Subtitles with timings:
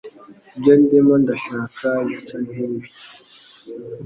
[0.55, 2.89] Ibyo ndimo ndashaka bisa nkibi.